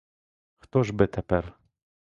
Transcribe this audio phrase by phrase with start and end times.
[0.57, 1.53] Хто ж би тепер?